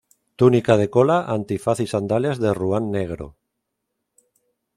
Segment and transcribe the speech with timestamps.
[0.41, 3.35] Túnica de cola, antifaz y sandalias de ruán negro.